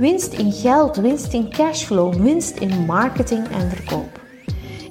[0.00, 4.20] winst in geld, winst in cashflow, winst in marketing en verkoop.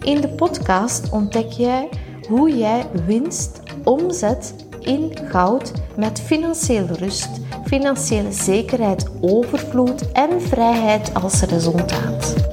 [0.01, 1.89] In de podcast ontdek jij
[2.27, 7.29] hoe jij winst omzet in goud met financiële rust,
[7.65, 12.48] financiële zekerheid, overvloed en vrijheid als resultaat.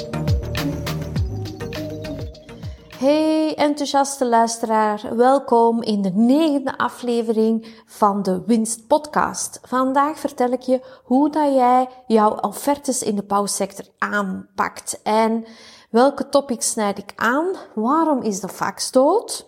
[3.07, 9.61] Hey enthousiaste luisteraar, welkom in de negende aflevering van de Winst Podcast.
[9.63, 15.45] Vandaag vertel ik je hoe dat jij jouw offertes in de bouwsector aanpakt en
[15.91, 19.47] welke topics snijd ik aan, waarom is de fax dood,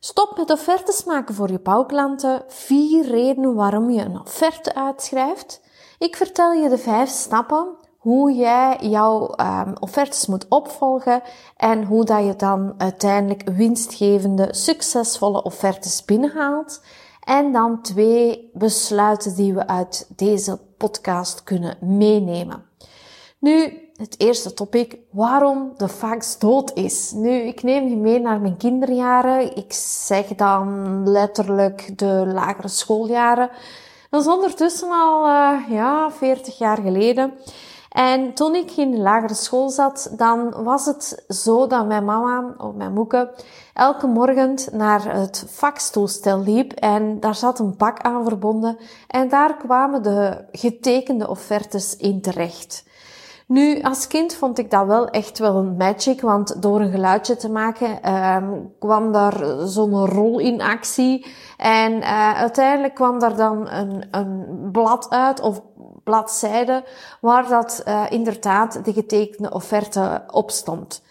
[0.00, 2.42] Stop met offertes maken voor je bouwklanten.
[2.46, 5.60] Vier redenen waarom je een offerte uitschrijft.
[5.98, 11.22] Ik vertel je de vijf stappen hoe jij jouw um, offertes moet opvolgen
[11.56, 16.80] en hoe dat je dan uiteindelijk winstgevende, succesvolle offertes binnenhaalt.
[17.24, 22.64] En dan twee besluiten die we uit deze podcast kunnen meenemen.
[23.38, 27.12] Nu, het eerste topic, waarom de fax dood is.
[27.12, 29.56] Nu, ik neem je mee naar mijn kinderjaren.
[29.56, 33.50] Ik zeg dan letterlijk de lagere schooljaren.
[34.10, 37.32] Dat is ondertussen al, uh, ja, 40 jaar geleden.
[37.88, 42.54] En toen ik in de lagere school zat, dan was het zo dat mijn mama,
[42.58, 43.30] of mijn moeke,
[43.74, 49.56] elke morgen naar het faxtoestel liep en daar zat een pak aan verbonden en daar
[49.56, 52.86] kwamen de getekende offertes in terecht.
[53.48, 57.36] Nu, als kind vond ik dat wel echt wel een magic, want door een geluidje
[57.36, 61.26] te maken um, kwam daar zo'n rol in actie.
[61.56, 65.60] En uh, uiteindelijk kwam daar dan een, een blad uit, of
[66.08, 66.84] bladzijde,
[67.20, 71.02] waar dat uh, inderdaad de getekende offerte op stond.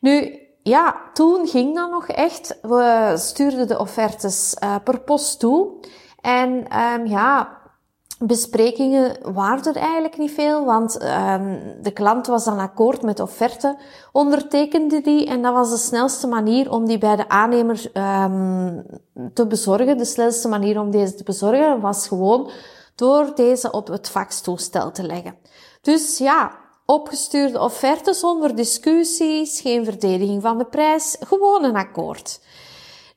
[0.00, 2.58] Nu, ja, toen ging dat nog echt.
[2.62, 5.72] We stuurden de offertes uh, per post toe.
[6.20, 7.58] En um, ja,
[8.18, 13.22] besprekingen waren er eigenlijk niet veel, want um, de klant was dan akkoord met de
[13.22, 13.76] offerte,
[14.12, 18.86] ondertekende die en dat was de snelste manier om die bij de aannemer um,
[19.34, 19.98] te bezorgen.
[19.98, 22.50] De snelste manier om deze te bezorgen was gewoon
[22.94, 25.36] door deze op het faxtoestel te leggen.
[25.80, 26.50] Dus ja,
[26.86, 32.40] opgestuurde offerte zonder discussies, geen verdediging van de prijs, gewoon een akkoord.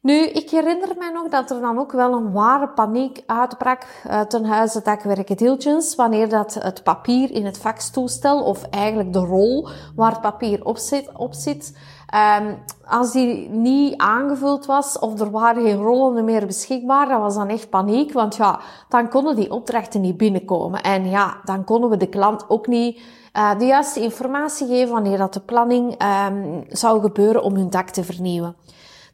[0.01, 3.85] Nu, ik herinner mij nog dat er dan ook wel een ware paniek uitbrak
[4.27, 9.69] ten huize dakwerken Dilgens, wanneer dat het papier in het faxtoestel, of eigenlijk de rol
[9.95, 11.77] waar het papier op zit, op zit
[12.15, 17.35] um, als die niet aangevuld was, of er waren geen rollen meer beschikbaar, dat was
[17.35, 18.59] dan echt paniek, want ja,
[18.89, 20.81] dan konden die opdrachten niet binnenkomen.
[20.81, 23.01] En ja, dan konden we de klant ook niet
[23.33, 27.89] uh, de juiste informatie geven wanneer dat de planning um, zou gebeuren om hun dak
[27.89, 28.55] te vernieuwen.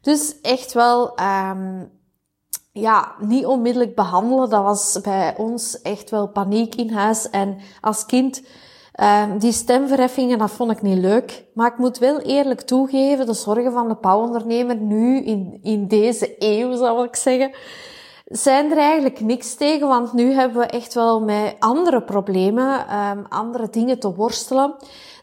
[0.00, 1.18] Dus echt wel,
[1.50, 1.90] um,
[2.72, 4.50] ja, niet onmiddellijk behandelen.
[4.50, 7.30] Dat was bij ons echt wel paniek in huis.
[7.30, 8.42] En als kind,
[9.02, 11.44] um, die stemverheffingen, dat vond ik niet leuk.
[11.54, 16.34] Maar ik moet wel eerlijk toegeven, de zorgen van de bouwondernemer nu, in, in deze
[16.38, 17.50] eeuw, zou ik zeggen,
[18.24, 19.88] zijn er eigenlijk niks tegen.
[19.88, 24.74] Want nu hebben we echt wel met andere problemen, um, andere dingen te worstelen.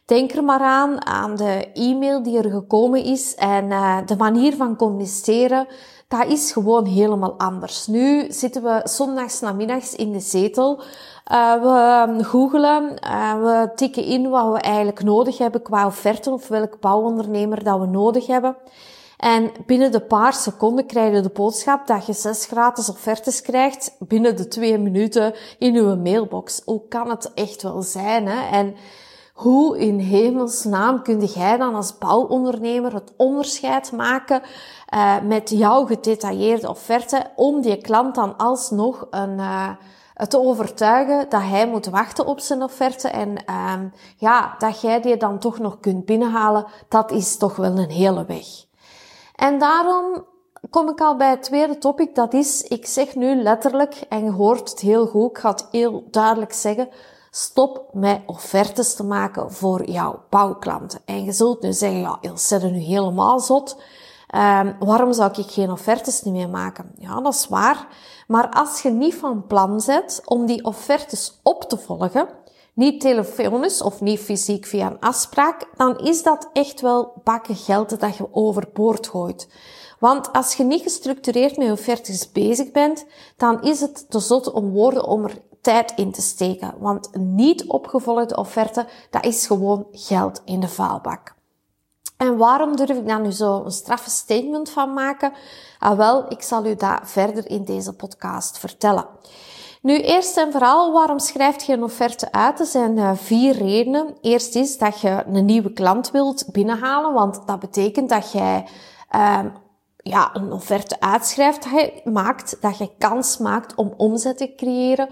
[0.06, 4.56] Denk er maar aan, aan de e-mail die er gekomen is en uh, de manier
[4.56, 5.68] van communiceren.
[6.12, 7.88] Dat is gewoon helemaal anders.
[7.88, 10.82] Nu zitten we zondags namiddags in de zetel.
[11.32, 16.48] Uh, we googelen, uh, we tikken in wat we eigenlijk nodig hebben qua offerte of
[16.48, 18.56] welk bouwondernemer dat we nodig hebben.
[19.18, 23.96] En binnen de paar seconden krijg je de boodschap dat je zes gratis offertes krijgt
[24.00, 26.62] binnen de twee minuten in uw mailbox.
[26.66, 28.58] Hoe kan het echt wel zijn, hè?
[28.58, 28.76] En
[29.42, 34.42] hoe in hemelsnaam kun jij dan als bouwondernemer het onderscheid maken
[34.94, 39.70] uh, met jouw gedetailleerde offerte om die klant dan alsnog een, uh,
[40.28, 43.74] te overtuigen dat hij moet wachten op zijn offerte en uh,
[44.18, 48.26] ja, dat jij die dan toch nog kunt binnenhalen, dat is toch wel een hele
[48.26, 48.46] weg.
[49.36, 50.26] En daarom
[50.70, 54.32] kom ik al bij het tweede topic, dat is, ik zeg nu letterlijk, en je
[54.32, 56.90] hoort het heel goed, ik ga het heel duidelijk zeggen,
[57.34, 61.00] Stop met offertes te maken voor jouw bouwklanten.
[61.06, 63.78] En je zult nu zeggen, ja, Ilse, nu helemaal zot.
[64.36, 66.92] Um, waarom zou ik geen offertes niet meer maken?
[66.98, 67.88] Ja, dat is waar.
[68.28, 72.28] Maar als je niet van plan zet om die offertes op te volgen,
[72.74, 78.00] niet telefonisch of niet fysiek via een afspraak, dan is dat echt wel bakken geld
[78.00, 79.48] dat je overboord gooit.
[80.00, 83.06] Want als je niet gestructureerd met offertes bezig bent,
[83.38, 86.74] dan is het te zot om woorden om er tijd in te steken.
[86.80, 91.34] Want niet opgevolgde offerte, dat is gewoon geld in de vuilbak.
[92.18, 95.34] En waarom durf ik daar nu zo een straffe statement van maken?
[95.80, 99.06] Ah wel, ik zal u dat verder in deze podcast vertellen.
[99.82, 102.60] Nu, eerst en vooral, waarom schrijf je een offerte uit?
[102.60, 104.16] Er zijn uh, vier redenen.
[104.22, 108.68] Eerst is dat je een nieuwe klant wilt binnenhalen, want dat betekent dat jij
[109.16, 109.40] uh,
[109.98, 115.10] ja, een offerte uitschrijft, dat je maakt, dat je kans maakt om omzet te creëren,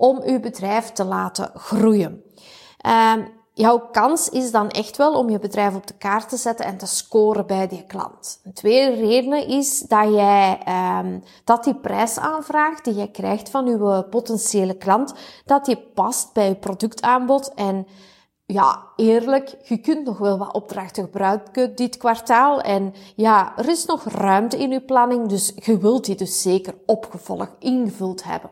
[0.00, 2.22] om je bedrijf te laten groeien.
[2.86, 3.12] Uh,
[3.54, 6.76] jouw kans is dan echt wel om je bedrijf op de kaart te zetten en
[6.76, 8.40] te scoren bij die klant.
[8.44, 10.58] Een tweede reden is dat jij
[11.00, 15.14] um, dat die prijsaanvraag die jij krijgt van je potentiële klant,
[15.44, 17.86] dat die past bij je productaanbod en
[18.46, 22.60] ja, eerlijk, je kunt nog wel wat opdrachten gebruiken dit kwartaal.
[22.60, 26.74] En ja, er is nog ruimte in je planning, dus je wilt die dus zeker
[26.86, 28.50] opgevolgd ingevuld hebben.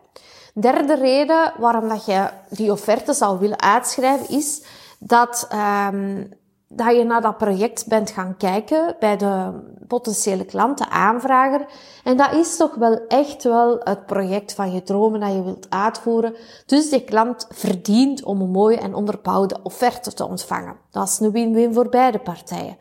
[0.60, 4.62] Derde reden waarom dat je die offerte zou willen uitschrijven is
[4.98, 5.48] dat,
[5.92, 6.32] um,
[6.68, 9.52] dat je naar dat project bent gaan kijken bij de
[9.86, 11.66] potentiële klant, de aanvrager.
[12.04, 15.66] En dat is toch wel echt wel het project van je dromen dat je wilt
[15.70, 16.34] uitvoeren.
[16.66, 20.76] Dus die klant verdient om een mooie en onderbouwde offerte te ontvangen.
[20.90, 22.76] Dat is een win-win voor beide partijen.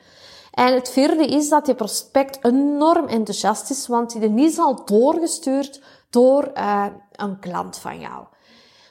[0.51, 5.81] En het vierde is dat je prospect enorm enthousiast is, want die is al doorgestuurd
[6.09, 6.85] door uh,
[7.18, 8.25] een klant van jou.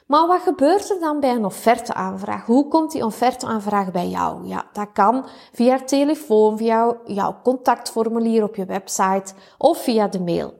[0.07, 2.45] Maar wat gebeurt er dan bij een offerteaanvraag?
[2.45, 4.47] Hoe komt die offerteaanvraag bij jou?
[4.47, 10.53] Ja, dat kan via telefoon, via jouw contactformulier op je website of via de mail.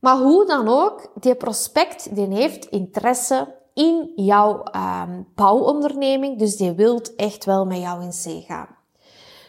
[0.00, 6.72] Maar hoe dan ook, die prospect die heeft interesse in jouw um, bouwonderneming, dus die
[6.72, 8.76] wilt echt wel met jou in zee gaan.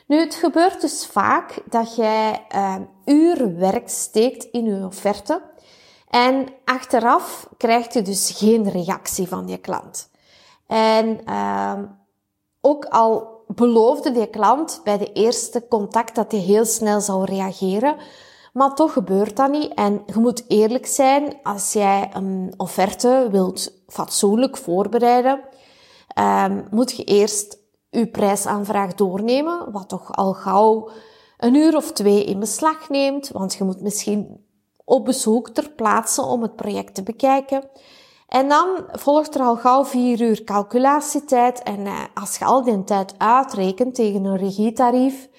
[0.08, 2.76] Nu, het gebeurt dus vaak dat jij uh,
[3.06, 5.42] uren werk steekt in je offerte
[6.13, 10.10] en achteraf krijg je dus geen reactie van je klant.
[10.68, 11.80] En uh,
[12.62, 17.95] ook al beloofde die klant bij de eerste contact dat hij heel snel zou reageren,
[18.54, 19.74] maar toch gebeurt dat niet.
[19.74, 25.39] En je moet eerlijk zijn, als jij een offerte wilt fatsoenlijk voorbereiden,
[26.19, 27.57] um, moet je eerst
[27.89, 30.89] je prijsaanvraag doornemen, wat toch al gauw
[31.38, 34.43] een uur of twee in beslag neemt, want je moet misschien
[34.86, 37.64] op bezoek ter plaatse om het project te bekijken.
[38.28, 41.64] En dan volgt er al gauw vier uur calculatietijd.
[41.64, 45.30] En eh, als je al die tijd uitrekent tegen een regietarief,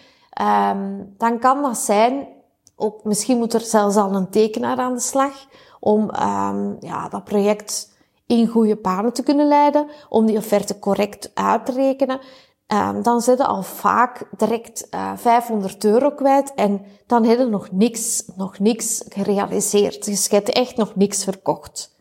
[0.70, 2.28] um, dan kan dat zijn,
[2.76, 5.46] ook, misschien moet er zelfs al een tekenaar aan de slag,
[5.80, 7.92] om um, ja, dat project
[8.26, 12.20] in goede banen te kunnen leiden, om die offerte correct uit te rekenen.
[12.66, 17.38] Um, dan zit je al vaak direct uh, eh, 500 euro kwijt en dan heb
[17.38, 20.04] je nog niks, nog niks gerealiseerd.
[20.04, 21.94] Dus je hebt echt nog niks verkocht.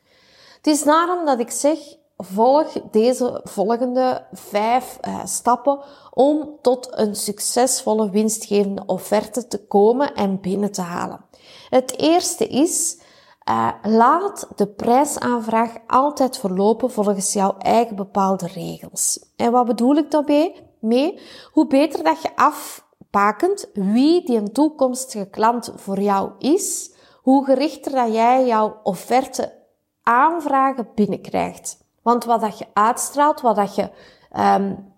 [0.57, 1.79] Het is daarom dat ik zeg,
[2.17, 5.79] volg deze volgende vijf uh, stappen
[6.11, 11.25] om tot een succesvolle winstgevende offerte te komen en binnen te halen.
[11.69, 12.97] Het eerste is,
[13.49, 19.25] uh, laat de prijsaanvraag altijd verlopen volgens jouw eigen bepaalde regels.
[19.35, 20.67] En wat bedoel ik daarbij?
[20.79, 21.19] Mee?
[21.51, 27.91] Hoe beter dat je afbakent wie die een toekomstige klant voor jou is, hoe gerichter
[27.91, 29.53] dat jij jouw offerte
[30.03, 31.77] aanvragen binnenkrijgt.
[32.01, 33.89] Want wat dat je uitstraalt, wat dat je
[34.37, 34.93] um,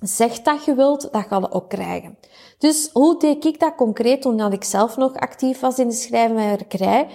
[0.00, 2.18] zegt dat je wilt, dat ga je ook krijgen.
[2.58, 7.08] Dus hoe deed ik dat concreet omdat ik zelf nog actief was in de schrijfwerkerij?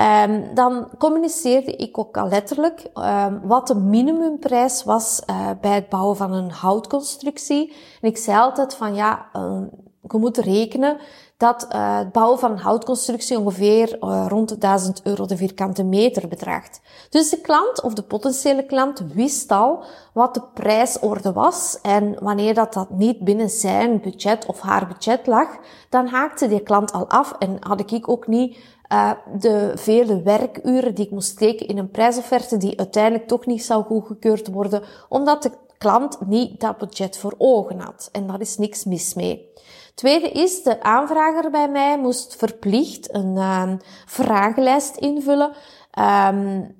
[0.00, 5.88] Um, dan communiceerde ik ook al letterlijk um, wat de minimumprijs was uh, bij het
[5.88, 7.72] bouwen van een houtconstructie.
[8.00, 9.60] En ik zei altijd van ja, uh,
[10.08, 10.98] je moet rekenen
[11.42, 15.84] dat uh, het bouwen van een houtconstructie ongeveer uh, rond de 1000 euro de vierkante
[15.84, 16.80] meter bedraagt.
[17.10, 22.54] Dus de klant of de potentiële klant wist al wat de prijsorde was en wanneer
[22.54, 25.48] dat, dat niet binnen zijn budget of haar budget lag,
[25.88, 28.56] dan haakte die klant al af en had ik ook niet
[28.92, 33.64] uh, de vele werkuren die ik moest steken in een prijsofferte die uiteindelijk toch niet
[33.64, 38.08] zou goedgekeurd worden, omdat de klant niet dat budget voor ogen had.
[38.12, 39.50] En daar is niks mis mee.
[39.94, 43.72] Tweede is, de aanvrager bij mij moest verplicht een uh,
[44.06, 45.52] vragenlijst invullen.
[45.98, 46.76] Um,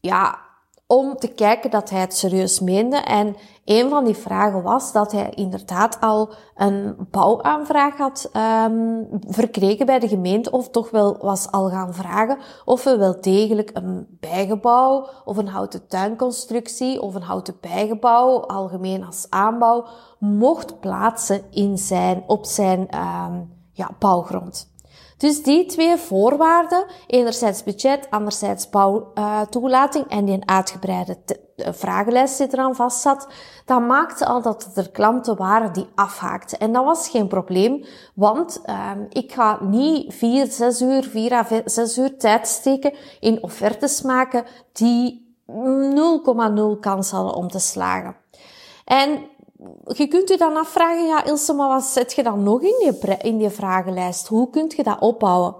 [0.00, 0.38] ja,
[0.90, 2.96] om te kijken dat hij het serieus meende.
[2.96, 9.86] En een van die vragen was dat hij inderdaad al een bouwaanvraag had um, verkregen
[9.86, 14.06] bij de gemeente, of toch wel was al gaan vragen of hij wel degelijk een
[14.20, 19.86] bijgebouw of een houten tuinconstructie of een houten bijgebouw, algemeen als aanbouw,
[20.18, 24.70] mocht plaatsen in zijn, op zijn um, ja, bouwgrond.
[25.20, 31.16] Dus die twee voorwaarden, enerzijds budget, anderzijds bouwtoelating uh, en die uitgebreide
[31.56, 33.28] vragenlijst die eraan vast zat,
[33.64, 36.58] dat maakte al dat er klanten waren die afhaakten.
[36.58, 37.84] En dat was geen probleem,
[38.14, 43.42] want uh, ik ga niet vier, zes uur, vier à zes uur tijd steken in
[43.42, 48.16] offertes maken die 0,0 kans hadden om te slagen.
[48.84, 49.28] En
[49.86, 53.16] je kunt u dan afvragen, ja Ilse, maar wat zet je dan nog in die,
[53.16, 54.26] in vragenlijst?
[54.26, 55.54] Hoe kunt je dat opbouwen?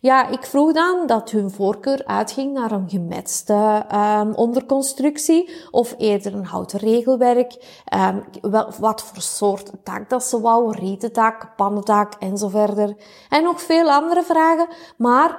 [0.00, 6.34] Ja, ik vroeg dan dat hun voorkeur uitging naar een gemetste um, onderconstructie of eerder
[6.34, 7.80] een houten regelwerk.
[7.94, 12.96] Um, wel, wat voor soort dak dat ze wou, rieten dak, pannendak en zo verder.
[13.28, 15.38] En nog veel andere vragen, maar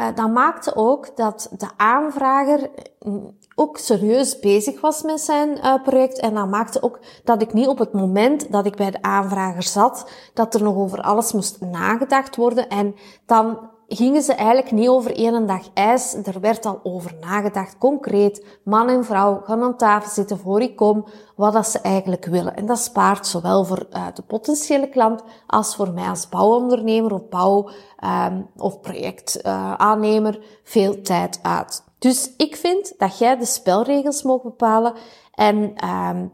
[0.00, 2.70] uh, dat maakte ook dat de aanvrager
[3.00, 6.18] mm, ook serieus bezig was met zijn uh, project.
[6.18, 9.62] En dat maakte ook dat ik niet op het moment dat ik bij de aanvrager
[9.62, 12.68] zat, dat er nog over alles moest nagedacht worden.
[12.68, 12.94] En
[13.26, 16.14] dan gingen ze eigenlijk niet over één dag ijs.
[16.14, 18.46] Er werd al over nagedacht, concreet.
[18.64, 22.56] Man en vrouw gaan aan tafel zitten voor ik kom, wat dat ze eigenlijk willen.
[22.56, 27.28] En dat spaart zowel voor uh, de potentiële klant als voor mij als bouwondernemer of
[27.28, 27.68] bouw-
[28.04, 31.84] um, of projectaannemer uh, veel tijd uit.
[31.98, 34.92] Dus ik vind dat jij de spelregels mag bepalen
[35.34, 36.32] en um,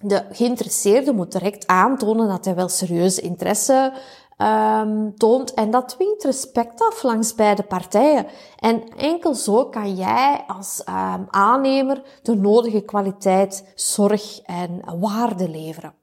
[0.00, 3.92] de geïnteresseerde moet direct aantonen dat hij wel serieus interesse
[4.38, 5.54] um, toont.
[5.54, 8.26] En dat dwingt respect af langs beide partijen.
[8.58, 15.94] En enkel zo kan jij als um, aannemer de nodige kwaliteit, zorg en waarde leveren.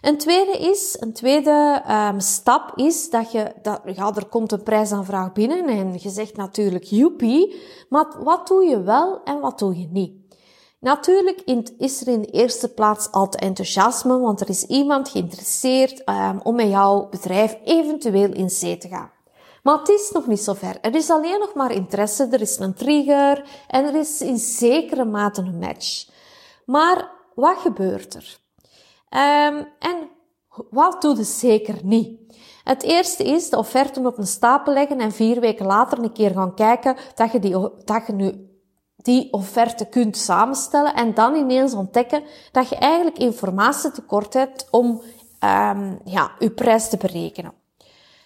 [0.00, 4.62] Een tweede is, een tweede um, stap is dat je, dat, ja, er komt een
[4.62, 9.78] prijsaanvraag binnen en je zegt natuurlijk joepie, maar wat doe je wel en wat doe
[9.78, 10.21] je niet?
[10.82, 11.40] Natuurlijk
[11.78, 16.54] is er in de eerste plaats altijd enthousiasme, want er is iemand geïnteresseerd um, om
[16.54, 19.10] met jouw bedrijf eventueel in zee te gaan.
[19.62, 20.80] Maar het is nog niet zo ver.
[20.80, 25.04] Er is alleen nog maar interesse, er is een trigger en er is in zekere
[25.04, 26.08] mate een match.
[26.66, 28.38] Maar wat gebeurt er?
[29.48, 30.08] Um, en
[30.70, 32.20] wat doe je zeker niet?
[32.64, 36.30] Het eerste is de offerten op een stapel leggen en vier weken later een keer
[36.30, 37.52] gaan kijken dat je, die,
[37.84, 38.51] dat je nu
[39.02, 45.02] die offerte kunt samenstellen en dan ineens ontdekken dat je eigenlijk informatie tekort hebt om
[45.44, 47.52] um, ja, je prijs te berekenen.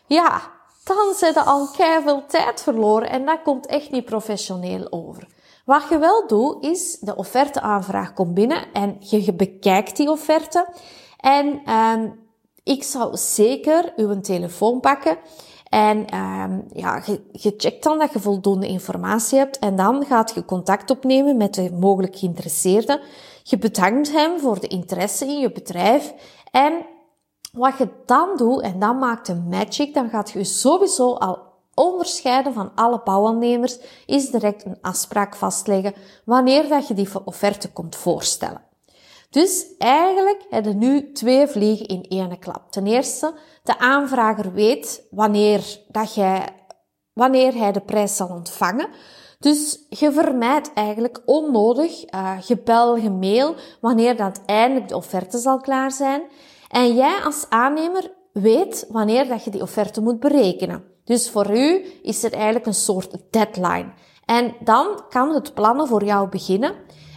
[0.06, 0.40] Ja,
[0.84, 5.28] dan zit je al veel tijd verloren en dat komt echt niet professioneel over.
[5.64, 10.68] Wat je wel doet, is de offerteaanvraag komt binnen en je bekijkt die offerte.
[11.20, 12.18] En um,
[12.62, 15.18] ik zou zeker uw telefoon pakken
[15.68, 20.34] en um, ja, je, je checkt dan dat je voldoende informatie hebt en dan gaat
[20.34, 23.00] je contact opnemen met de mogelijk geïnteresseerde.
[23.42, 26.14] Je bedankt hem voor de interesse in je bedrijf
[26.50, 26.86] en
[27.52, 31.38] wat je dan doet, en dan maakt een magic, dan gaat je sowieso al
[31.74, 35.94] onderscheiden van alle bouwaannemers, is direct een afspraak vastleggen
[36.24, 38.65] wanneer dat je die offerte komt voorstellen.
[39.36, 42.70] Dus eigenlijk hebben nu twee vliegen in één klap.
[42.70, 46.48] Ten eerste, de aanvrager weet wanneer, dat jij,
[47.12, 48.88] wanneer hij de prijs zal ontvangen.
[49.38, 55.90] Dus je vermijdt eigenlijk onnodig uh, gebel, gemail, wanneer dat eindelijk de offerte zal klaar
[55.90, 56.22] zijn.
[56.68, 60.84] En jij als aannemer weet wanneer dat je die offerte moet berekenen.
[61.04, 63.92] Dus voor u is er eigenlijk een soort deadline.
[64.24, 66.74] En dan kan het plannen voor jou beginnen.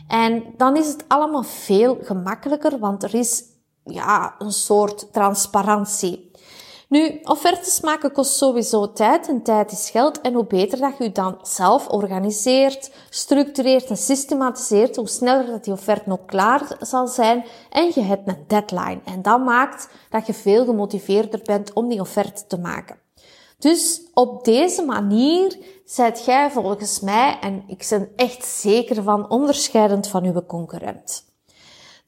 [0.10, 3.44] En dan is het allemaal veel gemakkelijker, want er is
[3.84, 6.32] ja, een soort transparantie.
[6.88, 10.22] Nu, offertes maken kost sowieso tijd en tijd is geld.
[10.22, 15.74] En hoe beter dat je dan zelf organiseert, structureert en systematiseert, hoe sneller dat die
[15.74, 19.02] offerte ook klaar zal zijn en je hebt een deadline.
[19.06, 23.00] En dat maakt dat je veel gemotiveerder bent om die offerte te maken.
[23.60, 25.58] Dus op deze manier
[25.90, 31.28] zijt jij volgens mij, en ik ben echt zeker van, onderscheidend van uw concurrent.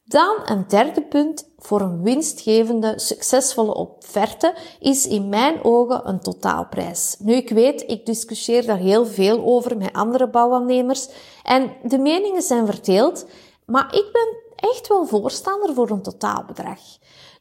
[0.04, 7.16] Dan een derde punt voor een winstgevende, succesvolle offerte is in mijn ogen een totaalprijs.
[7.18, 11.08] Nu, ik weet, ik discussieer daar heel veel over met andere bouwaannemers
[11.42, 13.26] en de meningen zijn verdeeld,
[13.66, 14.36] maar ik ben
[14.70, 16.80] echt wel voorstander voor een totaalbedrag.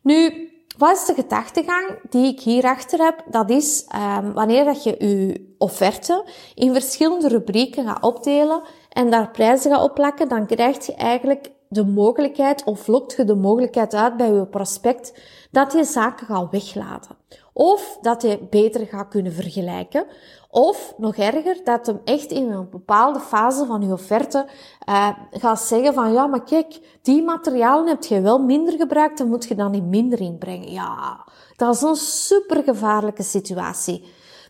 [0.01, 3.23] Nu, wat is de gedachtegang die ik hierachter heb?
[3.29, 6.25] Dat is um, wanneer dat je je offerte
[6.55, 11.85] in verschillende rubrieken gaat opdelen en daar prijzen gaat opplakken, dan krijg je eigenlijk de
[11.85, 15.13] mogelijkheid of lokt je de mogelijkheid uit bij je prospect
[15.51, 17.15] dat je zaken gaat weglaten.
[17.53, 20.05] Of dat je beter gaat kunnen vergelijken.
[20.51, 24.47] Of nog erger, dat hem echt in een bepaalde fase van je offerte
[24.89, 29.27] uh, gaat zeggen van ja, maar kijk, die materialen heb je wel minder gebruikt, dan
[29.27, 30.71] moet je dan niet minder inbrengen.
[30.71, 34.03] Ja, dat is een super gevaarlijke situatie.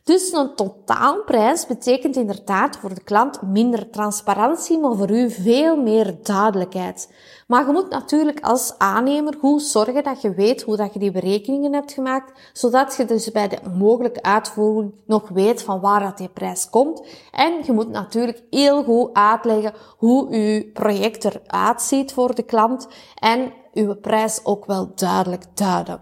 [0.03, 6.15] Dus een totaalprijs betekent inderdaad voor de klant minder transparantie, maar voor u veel meer
[6.23, 7.13] duidelijkheid.
[7.47, 11.11] Maar je moet natuurlijk als aannemer goed zorgen dat je weet hoe dat je die
[11.11, 16.17] berekeningen hebt gemaakt, zodat je dus bij de mogelijke uitvoering nog weet van waar dat
[16.17, 17.07] die prijs komt.
[17.31, 22.87] En je moet natuurlijk heel goed uitleggen hoe uw project eruit ziet voor de klant
[23.15, 26.01] en uw prijs ook wel duidelijk duiden.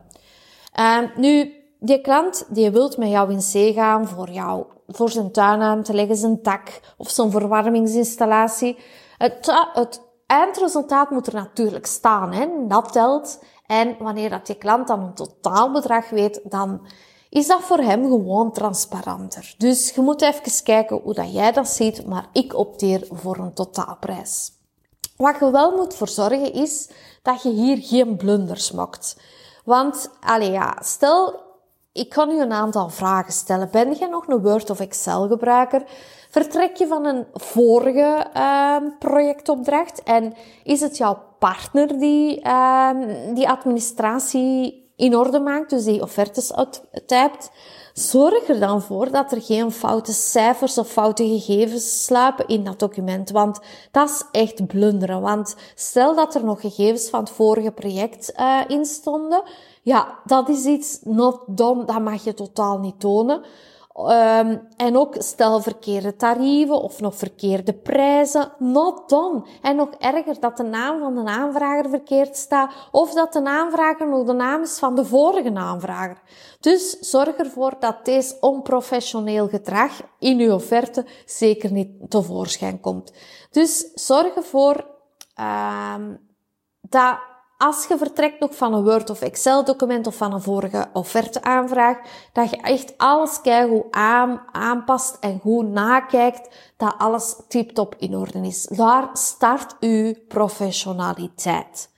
[0.80, 5.32] Uh, nu, die klant die wilt met jou in zee gaan voor jou, voor zijn
[5.32, 8.78] tuin aan te leggen, zijn dak of zo'n verwarmingsinstallatie.
[9.18, 12.48] Het, het eindresultaat moet er natuurlijk staan, hè.
[12.68, 13.44] dat telt.
[13.66, 16.88] En wanneer dat je klant dan een totaalbedrag weet, dan
[17.30, 19.56] is dat voor hem gewoon transparanter.
[19.58, 23.54] Dus je moet even kijken hoe dat jij dat ziet, maar ik opteer voor een
[23.54, 24.52] totaalprijs.
[25.18, 26.90] Wat je wel moet voor zorgen is
[27.22, 29.18] dat je hier geen blunders maakt.
[29.66, 31.49] Want, allee ja, stel
[32.00, 33.70] ik kan u een aantal vragen stellen.
[33.72, 35.84] Ben je nog een Word of Excel gebruiker?
[36.30, 42.90] Vertrek je van een vorige uh, projectopdracht en is het jouw partner die uh,
[43.34, 47.52] die administratie in orde maakt, dus die offertes uittypt?
[47.94, 52.80] Zorg er dan voor dat er geen foute cijfers of foute gegevens sluipen in dat
[52.80, 53.60] document, want
[53.92, 55.22] dat is echt blunderen.
[55.22, 59.44] Want stel dat er nog gegevens van het vorige project uh, in stonden,
[59.90, 63.44] ja, dat is iets not done, dat mag je totaal niet tonen.
[63.98, 69.46] Um, en ook stel verkeerde tarieven of nog verkeerde prijzen, not done.
[69.62, 74.08] En nog erger dat de naam van de aanvrager verkeerd staat of dat de aanvrager
[74.08, 76.22] nog de naam is van de vorige aanvrager.
[76.60, 83.14] Dus zorg ervoor dat deze onprofessioneel gedrag in uw offerte zeker niet tevoorschijn komt.
[83.52, 84.86] Dus zorg ervoor
[85.96, 86.20] um,
[86.82, 87.29] dat
[87.62, 91.98] als je vertrekt nog van een Word of Excel document of van een vorige offerteaanvraag,
[92.34, 98.40] dat je echt alles keigoed aan, aanpast en goed nakijkt dat alles tip-top in orde
[98.40, 98.66] is.
[98.66, 101.90] Daar start uw professionaliteit.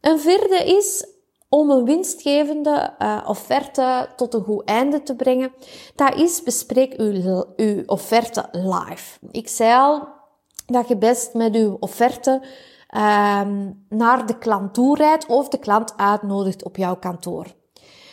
[0.00, 1.06] Een vierde is
[1.48, 5.52] om een winstgevende uh, offerte tot een goed einde te brengen.
[5.94, 9.18] Dat is bespreek uw, uw offerte live.
[9.30, 10.17] Ik zei al
[10.72, 12.30] dat je best met uw offerte
[12.96, 17.46] um, naar de klant toe rijdt of de klant uitnodigt op jouw kantoor.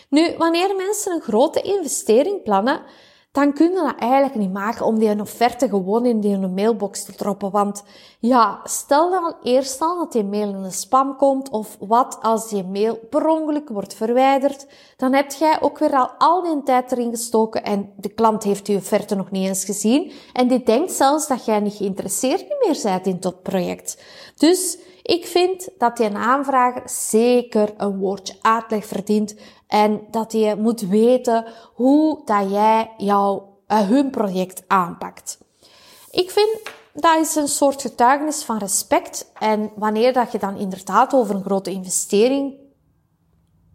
[0.10, 2.82] Nu, wanneer mensen een grote investering plannen,
[3.36, 7.52] dan kunnen dat eigenlijk niet maken om die offerte gewoon in die mailbox te droppen.
[7.52, 7.84] Want
[8.20, 12.50] ja, stel dan eerst al dat die mail in een spam komt, of wat als
[12.50, 14.68] die mail per ongeluk wordt verwijderd,
[14.98, 18.66] dan heb jij ook weer al al die tijd erin gestoken en de klant heeft
[18.66, 22.80] die offerte nog niet eens gezien en die denkt zelfs dat jij niet geïnteresseerd meer
[22.84, 24.04] bent in dat project.
[24.36, 29.36] Dus ik vind dat die aanvrager zeker een woordje uitleg verdient
[29.68, 35.38] en dat je moet weten hoe dat jij jouw, uh, hun project aanpakt.
[36.12, 39.32] Ik vind dat is een soort getuigenis van respect.
[39.40, 42.54] En wanneer dat je dan inderdaad over een grote investering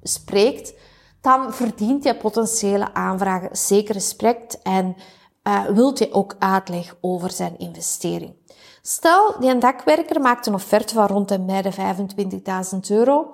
[0.02, 0.74] spreekt,
[1.20, 4.96] dan verdient je potentiële aanvrager zeker respect en
[5.42, 8.34] uh, wilt je ook uitleg over zijn investering.
[8.82, 13.32] Stel, die dakwerker maakt een offerte van rond en bij de 25.000 euro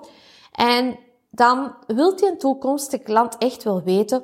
[0.51, 0.99] en
[1.37, 4.23] dan wilt je een toekomstige klant echt wel weten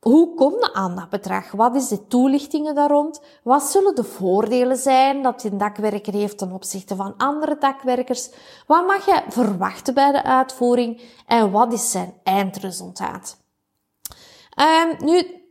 [0.00, 1.50] hoe kom je aan dat bedrag?
[1.50, 3.20] Wat is de toelichtingen daar rond?
[3.42, 8.30] Wat zullen de voordelen zijn dat je een dakwerker heeft ten opzichte van andere dakwerkers?
[8.66, 11.02] Wat mag je verwachten bij de uitvoering?
[11.26, 13.36] En wat is zijn eindresultaat?
[14.58, 15.44] Um, nu,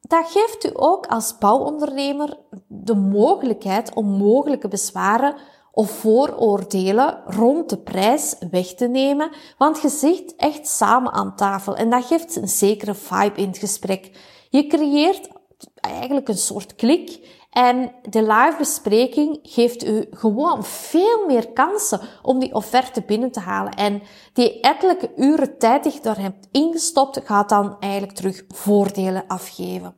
[0.00, 5.36] dat geeft u ook als bouwondernemer de mogelijkheid om mogelijke bezwaren
[5.80, 11.76] of vooroordelen rond de prijs weg te nemen, want je zit echt samen aan tafel
[11.76, 14.10] en dat geeft een zekere vibe in het gesprek.
[14.48, 15.28] Je creëert
[15.74, 22.38] eigenlijk een soort klik en de live bespreking geeft u gewoon veel meer kansen om
[22.38, 23.72] die offerte binnen te halen.
[23.72, 29.24] En die ettelijke uren tijd die je daar hebt ingestopt, gaat dan eigenlijk terug voordelen
[29.26, 29.96] afgeven.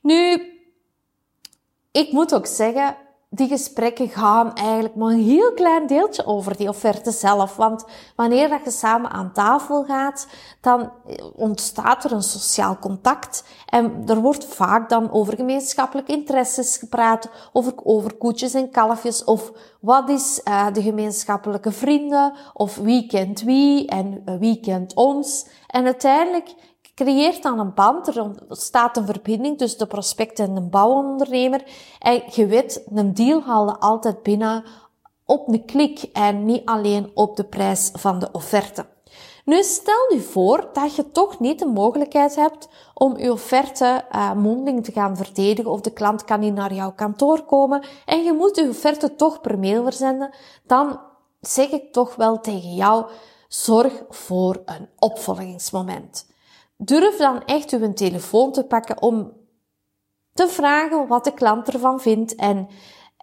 [0.00, 0.52] Nu,
[1.92, 2.96] ik moet ook zeggen,
[3.28, 7.56] die gesprekken gaan eigenlijk maar een heel klein deeltje over die offerte zelf.
[7.56, 7.84] Want
[8.16, 10.26] wanneer dat je samen aan tafel gaat,
[10.60, 10.92] dan
[11.34, 13.44] ontstaat er een sociaal contact.
[13.66, 19.52] En er wordt vaak dan over gemeenschappelijke interesses gepraat, over, over koetjes en kalfjes, of
[19.80, 25.46] wat is uh, de gemeenschappelijke vrienden, of wie kent wie en wie kent ons.
[25.66, 26.54] En uiteindelijk
[26.96, 28.06] creëert dan een band.
[28.06, 31.62] Er ontstaat een verbinding tussen de prospect en de bouwondernemer.
[31.98, 34.64] En je weet, een deal haalde altijd binnen
[35.24, 38.86] op een klik en niet alleen op de prijs van de offerte.
[39.44, 44.32] Nu stel je voor dat je toch niet de mogelijkheid hebt om je offerte uh,
[44.32, 48.32] mondeling te gaan verdedigen of de klant kan niet naar jouw kantoor komen en je
[48.32, 50.34] moet je offerte toch per mail verzenden,
[50.66, 51.00] dan
[51.40, 53.06] zeg ik toch wel tegen jou,
[53.48, 56.26] zorg voor een opvolgingsmoment.
[56.76, 59.32] Durf dan echt uw telefoon te pakken om
[60.32, 62.34] te vragen wat de klant ervan vindt.
[62.34, 62.68] En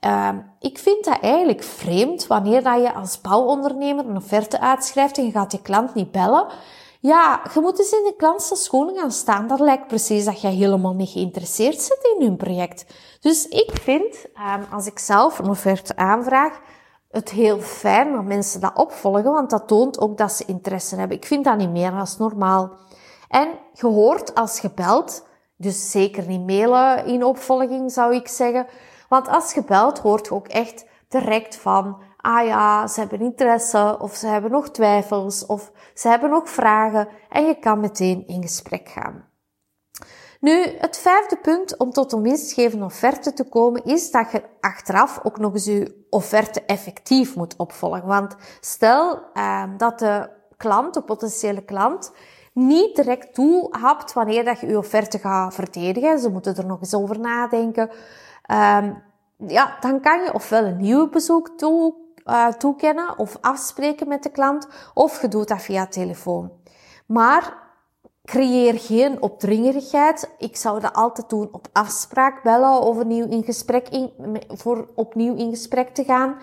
[0.05, 5.25] uh, ik vind dat eigenlijk vreemd wanneer dat je als bouwondernemer een offerte uitschrijft en
[5.25, 6.47] je gaat je klant niet bellen.
[6.99, 9.47] Ja, je moet eens in de klantse schoenen gaan staan.
[9.47, 12.85] Dat lijkt precies dat je helemaal niet geïnteresseerd zit in hun project.
[13.19, 16.59] Dus ik vind, um, als ik zelf een offerte aanvraag,
[17.09, 21.17] het heel fijn dat mensen dat opvolgen, want dat toont ook dat ze interesse hebben.
[21.17, 22.71] Ik vind dat niet meer als normaal.
[23.33, 28.67] En je hoort als je belt, dus zeker niet mailen in opvolging zou ik zeggen.
[29.09, 33.97] Want als je belt hoort je ook echt direct van, ah ja, ze hebben interesse
[33.99, 38.41] of ze hebben nog twijfels of ze hebben nog vragen en je kan meteen in
[38.41, 39.27] gesprek gaan.
[40.39, 45.19] Nu, het vijfde punt om tot een winstgevende offerte te komen is dat je achteraf
[45.23, 48.05] ook nog eens je offerte effectief moet opvolgen.
[48.05, 52.11] Want stel eh, dat de klant, de potentiële klant,
[52.53, 56.19] niet direct toehapt wanneer dat je je offerte gaat verdedigen.
[56.19, 57.89] Ze moeten er nog eens over nadenken.
[58.51, 59.03] Um,
[59.47, 61.93] ja, dan kan je ofwel een nieuw bezoek toe,
[62.25, 66.51] uh, toekennen of afspreken met de klant, of je doet dat via telefoon.
[67.05, 67.61] Maar
[68.25, 70.29] creëer geen opdringerigheid.
[70.37, 74.11] Ik zou dat altijd doen op afspraak bellen of opnieuw in gesprek in,
[74.47, 76.37] voor opnieuw in gesprek te gaan.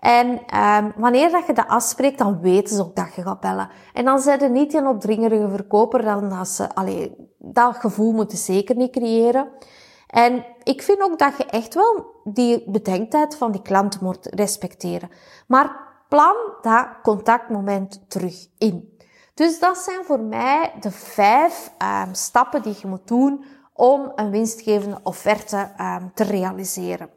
[0.00, 3.68] En um, wanneer dat je dat afspreekt, dan weten ze ook dat je gaat bellen.
[3.92, 8.38] En dan zijn er niet een opdringerige verkoper, dan dat ze, allee, dat gevoel moeten
[8.38, 9.48] zeker niet creëren.
[10.06, 15.10] En ik vind ook dat je echt wel die bedenktijd van die klant moet respecteren.
[15.46, 18.98] Maar plan dat contactmoment terug in.
[19.34, 21.72] Dus dat zijn voor mij de vijf
[22.04, 27.10] um, stappen die je moet doen om een winstgevende offerte um, te realiseren.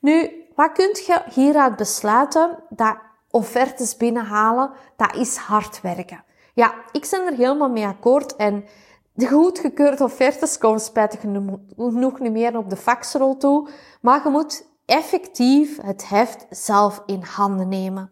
[0.00, 2.58] Nu, wat kunt je hieruit besluiten?
[2.68, 2.96] Dat
[3.30, 6.24] offertes binnenhalen, dat is hard werken.
[6.54, 8.64] Ja, ik ben er helemaal mee akkoord en
[9.12, 13.68] de goedgekeurde offertes komen spijtig genoeg niet meer op de faxrol toe,
[14.00, 18.10] maar je moet effectief het heft zelf in handen nemen.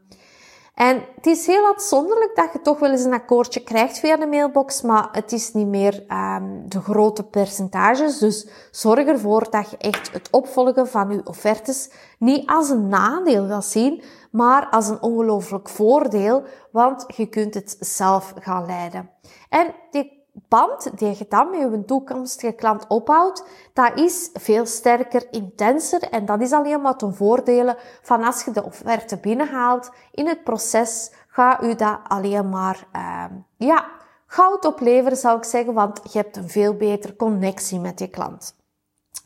[0.75, 4.27] En het is heel uitzonderlijk dat je toch wel eens een akkoordje krijgt via de
[4.27, 8.19] mailbox, maar het is niet meer um, de grote percentages.
[8.19, 13.47] Dus zorg ervoor dat je echt het opvolgen van je offertes niet als een nadeel
[13.47, 19.11] gaat zien, maar als een ongelooflijk voordeel, want je kunt het zelf gaan leiden.
[19.49, 25.27] En die band die je dan met je toekomstige klant opbouwt, dat is veel sterker,
[25.31, 29.91] intenser en dat is alleen maar ten voordele van als je de offerte binnenhaalt.
[30.11, 33.25] In het proces ga u dat alleen maar, uh,
[33.57, 33.91] ja,
[34.27, 38.57] goud opleveren zou ik zeggen, want je hebt een veel betere connectie met je klant.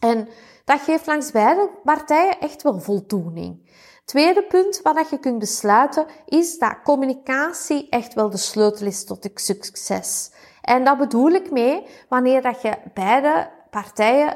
[0.00, 0.28] En
[0.64, 3.70] dat geeft langs beide partijen echt wel voldoening.
[4.04, 9.28] Tweede punt wat je kunt besluiten is dat communicatie echt wel de sleutel is tot
[9.34, 10.30] succes.
[10.66, 14.34] En dat bedoel ik mee wanneer dat je beide partijen,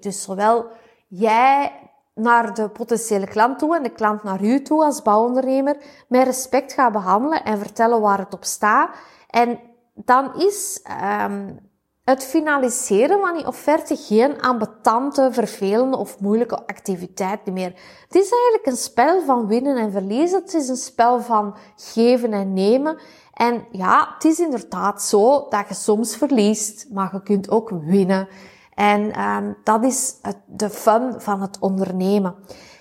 [0.00, 0.66] dus zowel
[1.08, 1.72] jij
[2.14, 5.76] naar de potentiële klant toe en de klant naar u toe als bouwondernemer,
[6.08, 8.90] met respect gaat behandelen en vertellen waar het op staat.
[9.30, 9.58] En
[9.94, 10.80] dan is
[11.22, 11.58] um,
[12.04, 17.72] het finaliseren van die offerte geen ambetante, vervelende of moeilijke activiteit meer.
[18.08, 20.40] Het is eigenlijk een spel van winnen en verliezen.
[20.40, 22.98] Het is een spel van geven en nemen.
[23.36, 28.28] En ja, het is inderdaad zo dat je soms verliest, maar je kunt ook winnen.
[28.74, 30.14] En um, dat is
[30.46, 32.34] de fun van het ondernemen.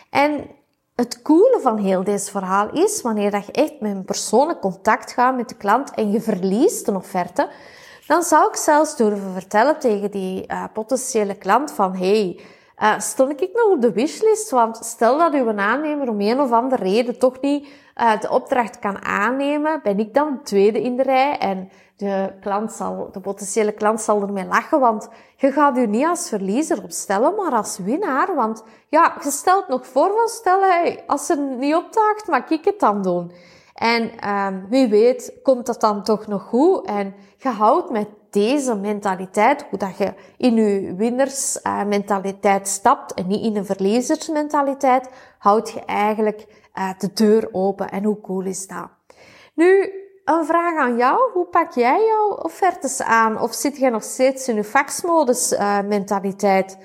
[0.09, 0.47] En
[0.95, 5.11] het coole van heel deze verhaal is, wanneer dat je echt met een persoonlijk contact
[5.11, 7.49] gaat met de klant en je verliest een offerte,
[8.07, 12.39] dan zou ik zelfs durven vertellen tegen die uh, potentiële klant van, hey,
[12.77, 14.49] uh, stel ik nog op de wishlist?
[14.49, 18.79] Want stel dat uw aannemer om een of andere reden toch niet uh, de opdracht
[18.79, 23.71] kan aannemen, ben ik dan tweede in de rij en de klant zal, de potentiële
[23.71, 28.35] klant zal ermee lachen, want je gaat u niet als verliezer opstellen, maar als winnaar.
[28.35, 32.65] Want ja, je stelt nog voor van stel, hey, als ze niet opdaagt, mag ik
[32.65, 33.31] het dan doen.
[33.73, 38.75] En um, wie weet komt dat dan toch nog goed en je houdt met deze
[38.75, 45.85] mentaliteit, hoe dat je in je winnersmentaliteit stapt en niet in een verliezersmentaliteit, houd je
[45.85, 47.89] eigenlijk uh, de deur open.
[47.89, 48.89] En hoe cool is dat?
[49.53, 49.91] Nu,
[50.25, 51.31] een vraag aan jou.
[51.33, 53.41] Hoe pak jij jouw offertes aan?
[53.41, 56.77] Of zit jij nog steeds in je faxmodus uh, mentaliteit?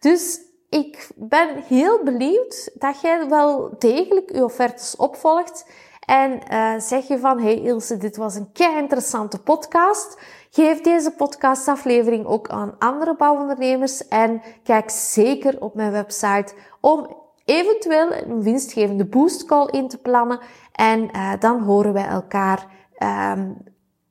[0.00, 5.66] Dus ik ben heel benieuwd dat jij wel degelijk je offertes opvolgt.
[6.06, 10.18] En uh, zeg je van, hey Ilse, dit was een kei interessante podcast.
[10.50, 18.12] Geef deze podcastaflevering ook aan andere bouwondernemers en kijk zeker op mijn website om eventueel
[18.12, 20.40] een winstgevende boostcall in te plannen.
[20.72, 22.66] En uh, dan horen wij elkaar,
[22.98, 23.56] um,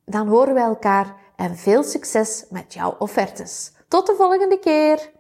[0.06, 3.74] dan horen wij elkaar en veel succes met jouw offertes.
[3.88, 5.15] Tot de volgende keer!